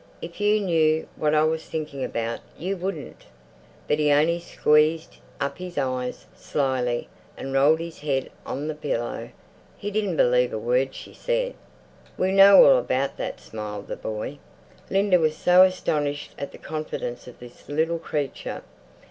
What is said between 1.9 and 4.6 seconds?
about, you wouldn't." But he only